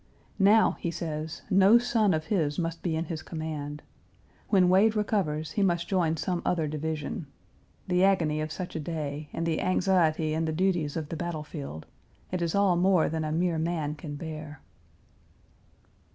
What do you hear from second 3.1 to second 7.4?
command. When Wade recovers, he must join some other division.